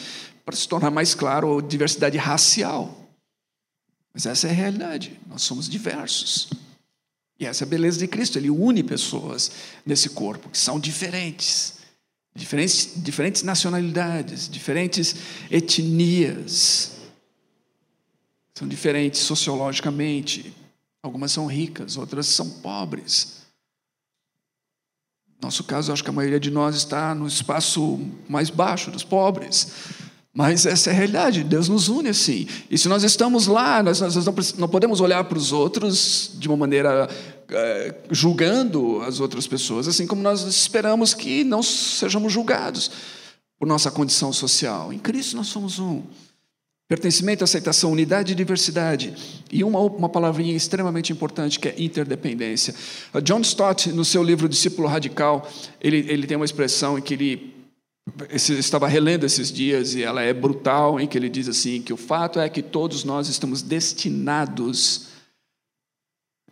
[0.47, 2.97] para se tornar mais claro, a diversidade racial.
[4.13, 6.49] Mas essa é a realidade, nós somos diversos.
[7.37, 9.51] E essa é a beleza de Cristo, ele une pessoas
[9.85, 11.79] nesse corpo que são diferentes,
[12.33, 15.17] diferentes, diferentes nacionalidades, diferentes
[15.51, 16.93] etnias,
[18.55, 20.55] são diferentes sociologicamente.
[21.03, 23.41] Algumas são ricas, outras são pobres.
[25.27, 29.03] No nosso caso, acho que a maioria de nós está no espaço mais baixo dos
[29.03, 30.06] pobres.
[30.37, 32.47] Mas essa é a realidade, Deus nos une assim.
[32.69, 34.15] E se nós estamos lá, nós, nós
[34.55, 37.09] não, podemos olhar para os outros de uma maneira
[37.49, 42.91] é, julgando as outras pessoas, assim como nós esperamos que não sejamos julgados
[43.57, 44.93] por nossa condição social.
[44.93, 46.03] Em Cristo nós somos um.
[46.87, 49.15] Pertencimento, aceitação, unidade e diversidade.
[49.51, 52.75] E uma, uma palavrinha extremamente importante que é interdependência.
[53.23, 55.49] John Stott, no seu livro Discípulo Radical,
[55.81, 57.56] ele, ele tem uma expressão em que ele
[58.29, 61.93] esse, estava relendo esses dias e ela é brutal, em que ele diz assim: que
[61.93, 65.07] o fato é que todos nós estamos destinados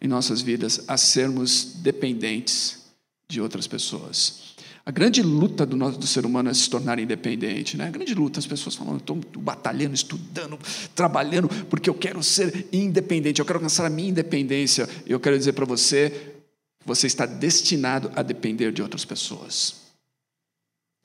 [0.02, 2.86] em nossas vidas a sermos dependentes
[3.28, 4.56] de outras pessoas.
[4.86, 7.76] A grande luta do, nosso, do ser humano é se tornar independente.
[7.76, 7.88] Né?
[7.88, 10.60] A grande luta, as pessoas falam, estou batalhando, estudando,
[10.94, 14.88] trabalhando, porque eu quero ser independente, eu quero alcançar a minha independência.
[15.08, 16.36] Eu quero dizer para você,
[16.86, 19.85] você está destinado a depender de outras pessoas.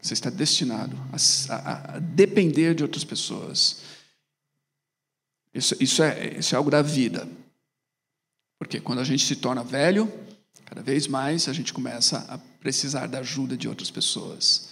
[0.00, 3.82] Você está destinado a, a, a depender de outras pessoas.
[5.52, 7.28] Isso, isso, é, isso é algo da vida.
[8.58, 10.10] Porque quando a gente se torna velho,
[10.64, 14.68] cada vez mais a gente começa a precisar da ajuda de outras pessoas.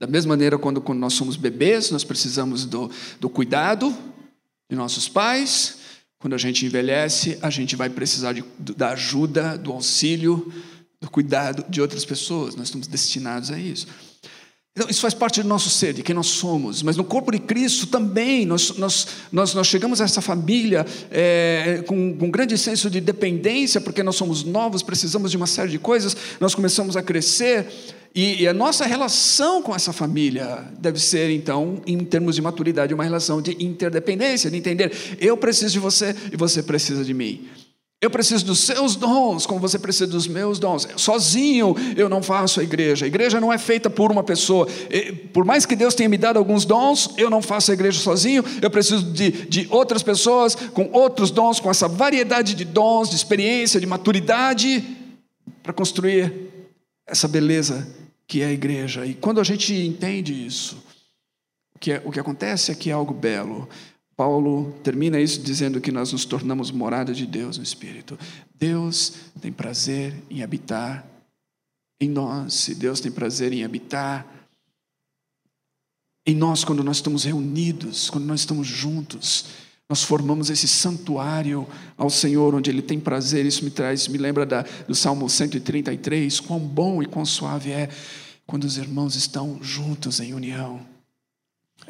[0.00, 2.90] Da mesma maneira, quando, quando nós somos bebês, nós precisamos do,
[3.20, 3.96] do cuidado
[4.68, 5.78] de nossos pais.
[6.18, 10.52] Quando a gente envelhece, a gente vai precisar de, da ajuda, do auxílio,
[11.00, 12.54] do cuidado de outras pessoas.
[12.54, 13.86] Nós estamos destinados a isso.
[14.74, 17.38] Então, isso faz parte do nosso ser, de quem nós somos, mas no corpo de
[17.38, 22.56] Cristo também, nós, nós, nós, nós chegamos a essa família é, com, com um grande
[22.56, 26.96] senso de dependência, porque nós somos novos, precisamos de uma série de coisas, nós começamos
[26.96, 27.66] a crescer,
[28.14, 32.94] e, e a nossa relação com essa família deve ser, então, em termos de maturidade,
[32.94, 37.46] uma relação de interdependência, de entender, eu preciso de você e você precisa de mim.
[38.02, 40.88] Eu preciso dos seus dons, como você precisa dos meus dons.
[40.96, 43.04] Sozinho eu não faço a igreja.
[43.04, 44.66] A igreja não é feita por uma pessoa.
[45.32, 48.44] Por mais que Deus tenha me dado alguns dons, eu não faço a igreja sozinho.
[48.60, 53.14] Eu preciso de, de outras pessoas com outros dons, com essa variedade de dons, de
[53.14, 54.84] experiência, de maturidade,
[55.62, 56.50] para construir
[57.06, 57.86] essa beleza
[58.26, 59.06] que é a igreja.
[59.06, 60.82] E quando a gente entende isso,
[61.78, 63.68] que, é, o que acontece é que é algo belo.
[64.16, 68.18] Paulo termina isso dizendo que nós nos tornamos morada de Deus no Espírito.
[68.58, 71.06] Deus tem prazer em habitar
[72.00, 74.26] em nós, e Deus tem prazer em habitar
[76.26, 79.46] em nós quando nós estamos reunidos, quando nós estamos juntos.
[79.88, 83.44] Nós formamos esse santuário ao Senhor, onde Ele tem prazer.
[83.44, 87.88] Isso me traz, me lembra da, do Salmo 133, quão bom e quão suave é
[88.46, 90.91] quando os irmãos estão juntos em união.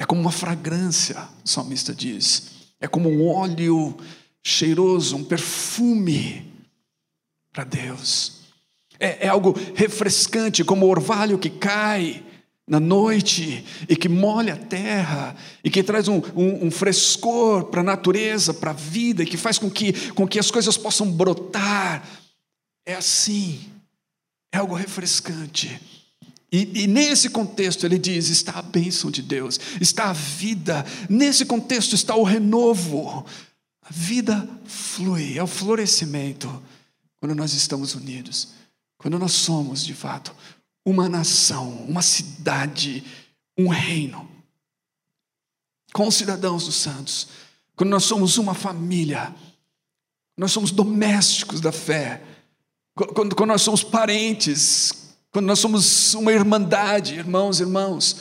[0.03, 2.51] É como uma fragrância, o salmista diz.
[2.81, 3.97] É como um óleo
[4.45, 6.53] cheiroso, um perfume
[7.53, 8.41] para Deus.
[8.99, 12.21] É, é, algo refrescante, como o orvalho que cai
[12.67, 17.83] na noite e que molha a terra e que traz um, um, um frescor para
[17.83, 21.13] a natureza, para a vida e que faz com que, com que as coisas possam
[21.13, 22.05] brotar.
[22.85, 23.61] É assim,
[24.53, 25.81] é algo refrescante.
[26.53, 31.47] E, e, nesse contexto ele diz: está a bênção de Deus, está a vida, nesse
[31.47, 33.25] contexto está o renovo.
[33.81, 36.63] A vida flui, é o florescimento.
[37.19, 38.49] Quando nós estamos unidos,
[38.99, 40.35] quando nós somos de fato
[40.85, 43.03] uma nação, uma cidade,
[43.57, 44.29] um reino,
[45.93, 47.29] com os cidadãos dos santos,
[47.77, 49.35] quando nós somos uma família,
[50.37, 52.23] nós somos domésticos da fé,
[52.95, 55.02] quando, quando nós somos parentes,
[55.33, 58.17] quando nós somos uma irmandade, irmãos e irmãos,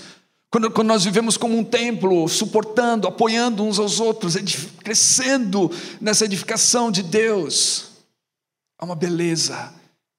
[0.50, 4.36] quando, quando, nós vivemos como um templo, suportando, apoiando uns aos outros,
[4.84, 5.70] crescendo
[6.00, 7.90] nessa edificação de Deus,
[8.80, 9.74] há uma beleza,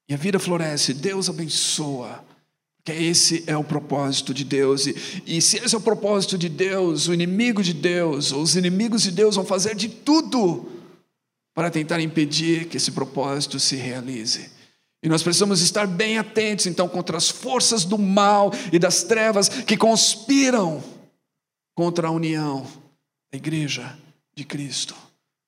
[0.09, 2.23] e a vida floresce, Deus abençoa,
[2.79, 4.95] porque esse é o propósito de Deus, e,
[5.27, 9.03] e se esse é o propósito de Deus, o inimigo de Deus, ou os inimigos
[9.03, 10.67] de Deus vão fazer de tudo
[11.55, 14.62] para tentar impedir que esse propósito se realize.
[15.03, 19.49] E nós precisamos estar bem atentos, então, contra as forças do mal e das trevas
[19.49, 20.83] que conspiram
[21.75, 22.65] contra a união
[23.33, 23.99] da igreja
[24.35, 24.95] de Cristo,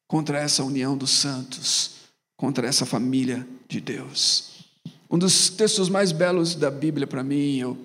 [0.08, 1.92] contra essa união dos santos,
[2.36, 4.64] contra essa família de Deus.
[5.08, 7.78] Um dos textos mais belos da Bíblia para mim, eu,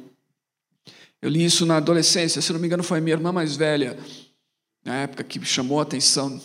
[1.21, 3.99] eu li isso na adolescência, se não me engano, foi minha irmã mais velha,
[4.83, 6.41] na época, que chamou a atenção,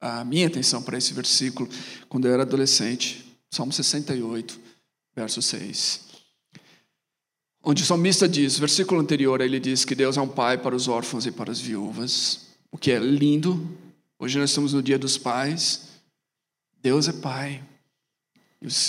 [0.00, 1.68] a minha atenção para esse versículo,
[2.08, 3.31] quando eu era adolescente.
[3.52, 4.58] Salmo 68,
[5.14, 6.00] verso 6.
[7.62, 10.88] Onde o salmista diz, versículo anterior, ele diz que Deus é um pai para os
[10.88, 13.78] órfãos e para as viúvas, o que é lindo.
[14.18, 15.90] Hoje nós estamos no dia dos pais.
[16.80, 17.62] Deus é pai.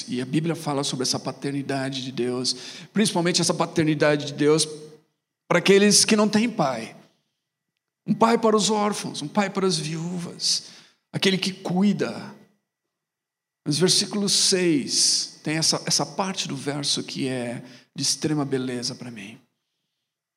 [0.07, 2.55] E a Bíblia fala sobre essa paternidade de Deus,
[2.93, 4.65] principalmente essa paternidade de Deus
[5.45, 6.95] para aqueles que não têm pai.
[8.07, 10.69] Um pai para os órfãos, um pai para as viúvas,
[11.11, 12.33] aquele que cuida,
[13.65, 17.63] mas versículo 6 tem essa, essa parte do verso que é
[17.95, 19.39] de extrema beleza para mim.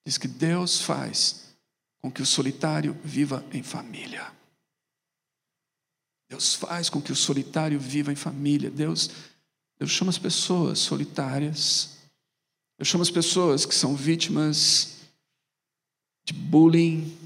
[0.06, 1.56] Diz que Deus faz
[2.00, 4.32] com que o solitário viva em família.
[6.28, 8.70] Deus faz com que o solitário viva em família.
[8.70, 9.10] Deus,
[9.78, 11.98] Deus chama as pessoas solitárias.
[12.78, 14.98] Deus chama as pessoas que são vítimas
[16.24, 17.16] de bullying.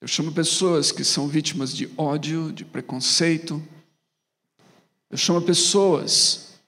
[0.00, 3.62] Eu chamo pessoas que são vítimas de ódio, de preconceito.
[5.16, 6.60] Eu chamo pessoas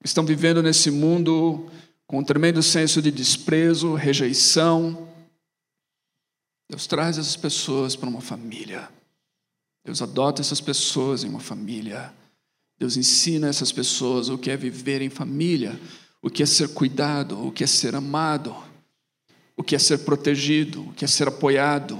[0.00, 1.70] que estão vivendo nesse mundo
[2.04, 5.08] com um tremendo senso de desprezo, rejeição.
[6.68, 8.90] Deus traz essas pessoas para uma família.
[9.84, 12.12] Deus adota essas pessoas em uma família.
[12.76, 15.80] Deus ensina essas pessoas o que é viver em família,
[16.20, 18.52] o que é ser cuidado, o que é ser amado,
[19.56, 21.96] o que é ser protegido, o que é ser apoiado.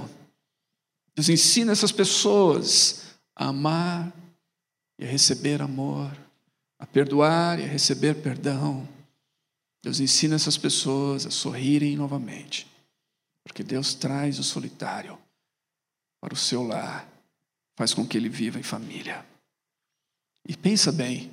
[1.15, 3.03] Deus ensina essas pessoas
[3.33, 4.11] a amar
[5.01, 6.15] e a receber amor,
[6.79, 8.87] a perdoar e a receber perdão.
[9.83, 12.67] Deus ensina essas pessoas a sorrirem novamente,
[13.43, 15.17] porque Deus traz o solitário
[16.21, 17.11] para o seu lar
[17.75, 19.25] faz com que ele viva em família.
[20.47, 21.31] E pensa bem,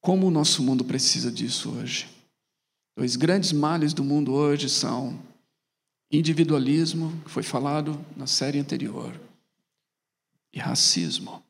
[0.00, 2.08] como o nosso mundo precisa disso hoje.
[2.96, 5.16] Dois grandes males do mundo hoje são
[6.10, 9.20] individualismo, que foi falado na série anterior,
[10.52, 11.40] e racismo.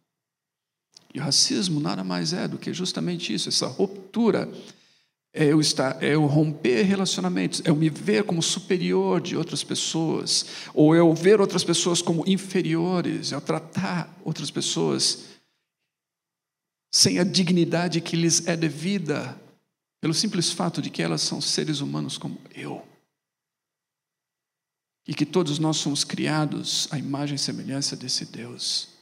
[1.14, 4.52] E o racismo nada mais é do que justamente isso, essa ruptura
[5.32, 9.64] é eu, estar, é eu romper relacionamentos, é eu me ver como superior de outras
[9.64, 15.24] pessoas, ou eu ver outras pessoas como inferiores, é eu tratar outras pessoas
[16.92, 19.40] sem a dignidade que lhes é devida,
[20.00, 22.86] pelo simples fato de que elas são seres humanos como eu.
[25.06, 28.93] E que todos nós somos criados à imagem e semelhança desse Deus.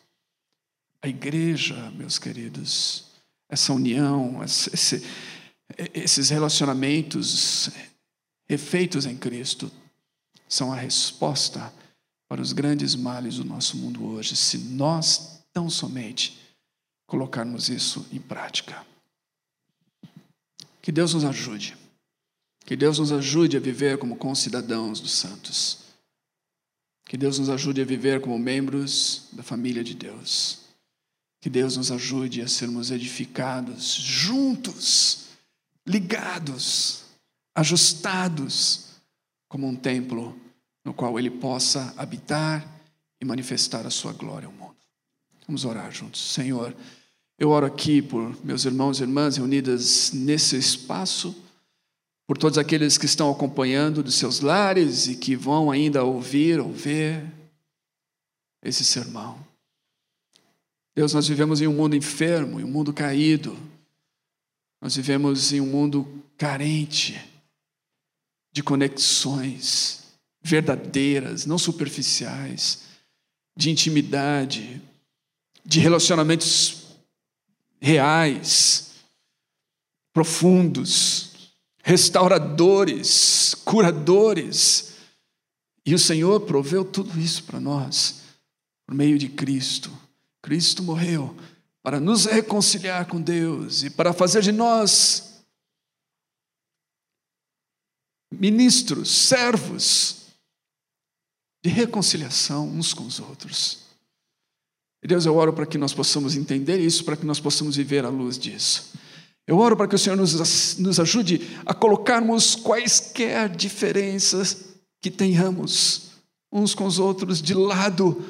[1.03, 3.07] A igreja, meus queridos,
[3.49, 5.03] essa união, esse,
[5.93, 7.71] esses relacionamentos
[8.49, 9.71] refeitos em Cristo
[10.49, 11.73] são a resposta
[12.29, 16.39] para os grandes males do nosso mundo hoje, se nós tão somente
[17.07, 18.87] colocarmos isso em prática.
[20.81, 21.77] Que Deus nos ajude.
[22.65, 25.79] Que Deus nos ajude a viver como concidadãos dos santos.
[27.05, 30.62] Que Deus nos ajude a viver como membros da família de Deus.
[31.43, 35.23] Que Deus nos ajude a sermos edificados juntos
[35.87, 37.05] ligados,
[37.55, 38.93] ajustados,
[39.49, 40.39] como um templo
[40.85, 42.67] no qual ele possa habitar
[43.21, 44.77] e manifestar a sua glória ao mundo.
[45.47, 46.33] Vamos orar juntos.
[46.33, 46.75] Senhor,
[47.39, 51.35] eu oro aqui por meus irmãos e irmãs reunidas nesse espaço,
[52.27, 56.73] por todos aqueles que estão acompanhando dos seus lares e que vão ainda ouvir ou
[56.73, 57.25] ver
[58.63, 59.52] esse sermão.
[60.95, 63.57] Deus, nós vivemos em um mundo enfermo, em um mundo caído,
[64.81, 67.19] nós vivemos em um mundo carente
[68.53, 70.03] de conexões
[70.43, 72.83] verdadeiras, não superficiais,
[73.57, 74.83] de intimidade,
[75.65, 76.83] de relacionamentos
[77.81, 78.95] reais,
[80.13, 84.95] profundos, restauradores, curadores.
[85.87, 88.23] E o Senhor proveu tudo isso para nós
[88.87, 89.91] por meio de Cristo.
[90.43, 91.35] Cristo morreu
[91.83, 95.33] para nos reconciliar com Deus e para fazer de nós
[98.31, 100.27] ministros, servos
[101.63, 103.83] de reconciliação uns com os outros.
[105.05, 108.09] Deus, eu oro para que nós possamos entender isso, para que nós possamos viver à
[108.09, 108.93] luz disso.
[109.47, 114.65] Eu oro para que o Senhor nos, nos ajude a colocarmos quaisquer diferenças
[115.01, 116.13] que tenhamos
[116.53, 118.25] uns com os outros de lado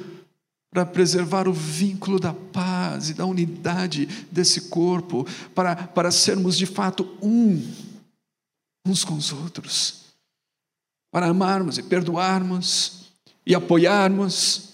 [0.72, 6.64] para preservar o vínculo da paz e da unidade desse corpo, para, para sermos de
[6.64, 7.62] fato um,
[8.86, 10.06] uns com os outros,
[11.12, 13.12] para amarmos e perdoarmos
[13.44, 14.70] e apoiarmos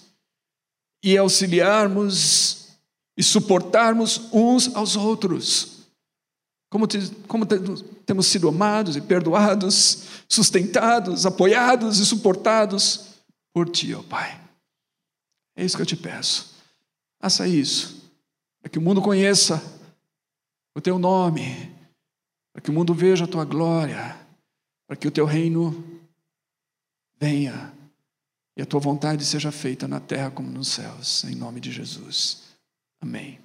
[1.03, 2.69] e auxiliarmos
[3.17, 5.79] e suportarmos uns aos outros.
[6.71, 7.55] Como, te, como te,
[8.05, 13.07] temos sido amados e perdoados, sustentados, apoiados e suportados
[13.53, 14.48] por Ti, ó Pai.
[15.59, 16.55] É isso que eu te peço.
[17.19, 18.09] Faça isso.
[18.61, 19.61] Para que o mundo conheça
[20.73, 21.69] o teu nome.
[22.53, 24.17] Para que o mundo veja a tua glória.
[24.87, 25.83] Para que o teu reino
[27.19, 27.73] venha.
[28.55, 31.25] E a tua vontade seja feita na terra como nos céus.
[31.25, 32.43] Em nome de Jesus.
[33.01, 33.37] Amém.